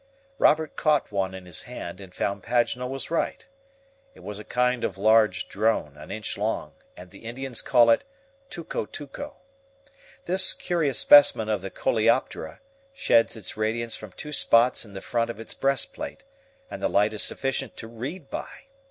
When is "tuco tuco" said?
8.49-9.35